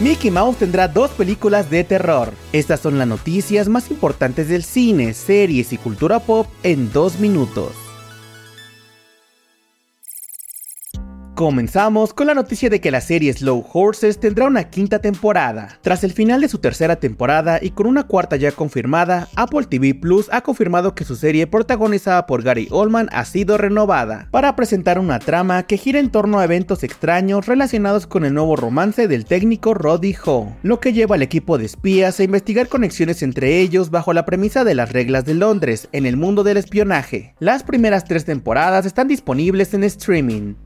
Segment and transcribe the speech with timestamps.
[0.00, 2.32] Mickey Mouse tendrá dos películas de terror.
[2.52, 7.81] Estas son las noticias más importantes del cine, series y cultura pop en dos minutos.
[11.34, 15.78] Comenzamos con la noticia de que la serie Slow Horses tendrá una quinta temporada.
[15.80, 19.94] Tras el final de su tercera temporada y con una cuarta ya confirmada, Apple TV
[19.94, 24.98] Plus ha confirmado que su serie protagonizada por Gary Oldman ha sido renovada para presentar
[24.98, 29.24] una trama que gira en torno a eventos extraños relacionados con el nuevo romance del
[29.24, 33.90] técnico Roddy Ho, lo que lleva al equipo de espías a investigar conexiones entre ellos
[33.90, 37.34] bajo la premisa de las reglas de Londres en el mundo del espionaje.
[37.38, 40.56] Las primeras tres temporadas están disponibles en streaming.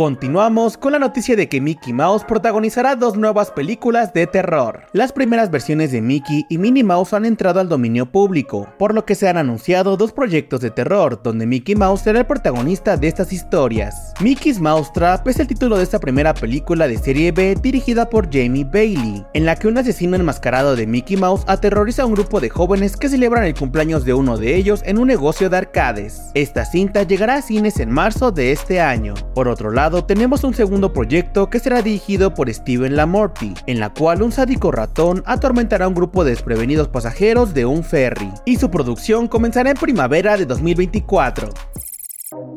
[0.00, 4.86] Continuamos con la noticia de que Mickey Mouse protagonizará dos nuevas películas de terror.
[4.94, 9.04] Las primeras versiones de Mickey y Minnie Mouse han entrado al dominio público, por lo
[9.04, 13.08] que se han anunciado dos proyectos de terror donde Mickey Mouse será el protagonista de
[13.08, 14.14] estas historias.
[14.20, 18.32] Mickey's Mouse Trap es el título de esta primera película de serie B dirigida por
[18.32, 22.40] Jamie Bailey, en la que un asesino enmascarado de Mickey Mouse aterroriza a un grupo
[22.40, 26.30] de jóvenes que celebran el cumpleaños de uno de ellos en un negocio de arcades.
[26.32, 29.12] Esta cinta llegará a cines en marzo de este año.
[29.34, 33.90] Por otro lado, tenemos un segundo proyecto que será dirigido por Steven Lamorty, en la
[33.90, 38.56] cual un sádico ratón atormentará a un grupo de desprevenidos pasajeros de un ferry, y
[38.56, 41.50] su producción comenzará en primavera de 2024.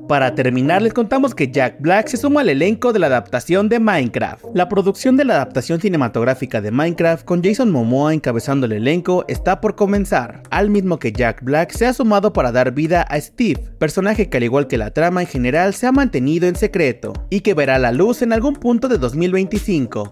[0.08, 3.80] Para terminar, les contamos que Jack Black se suma al elenco de la adaptación de
[3.80, 4.44] Minecraft.
[4.54, 9.62] La producción de la adaptación cinematográfica de Minecraft con Jason Momoa encabezando el elenco está
[9.62, 13.62] por comenzar, al mismo que Jack Black se ha sumado para dar vida a Steve,
[13.80, 17.40] personaje que al igual que la trama en general se ha mantenido en secreto y
[17.40, 20.12] que verá la luz en algún punto de 2025.